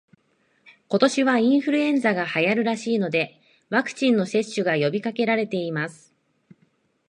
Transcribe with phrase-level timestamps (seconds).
[0.87, 6.11] 今年はインフルエンザが流行るらしいので、ワクチンの接種が呼びかけられています